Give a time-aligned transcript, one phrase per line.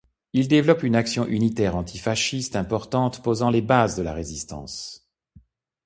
[0.33, 5.07] Il développe une action unitaire antifasciste importante, posant les bases de la Résistance.